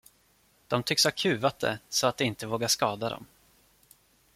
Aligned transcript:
De 0.67 0.83
tycks 0.83 1.03
ha 1.05 1.11
kuvat 1.11 1.59
det, 1.59 1.79
så 1.89 2.07
att 2.07 2.17
det 2.17 2.23
inte 2.23 2.47
vågar 2.47 2.67
skada 2.67 3.09
dem. 3.09 3.25